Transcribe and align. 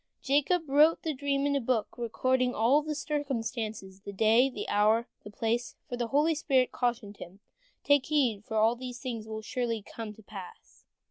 Jacob 0.23 0.67
wrote 0.67 1.03
the 1.03 1.13
dream 1.13 1.45
in 1.45 1.55
a 1.55 1.61
book, 1.61 1.95
recording 1.95 2.55
all 2.55 2.81
the 2.81 2.95
circumstances, 2.95 4.01
the 4.01 4.11
day, 4.11 4.49
the 4.49 4.67
hour, 4.67 4.97
and 4.97 5.05
the 5.23 5.29
place, 5.37 5.75
for 5.87 5.95
the 5.95 6.07
holy 6.07 6.33
spirit 6.33 6.71
cautioned 6.71 7.17
him, 7.17 7.39
"Take 7.83 8.07
heed, 8.07 8.43
these 8.79 8.99
things 8.99 9.27
will 9.27 9.43
surely 9.43 9.83
come 9.83 10.11
to 10.15 10.23
pass." 10.23 10.85